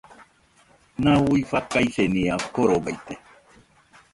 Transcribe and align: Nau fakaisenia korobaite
Nau 1.07 1.27
fakaisenia 1.51 2.35
korobaite 2.55 3.15